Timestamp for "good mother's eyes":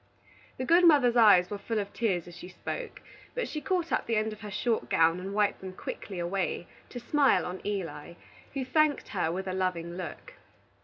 0.65-1.51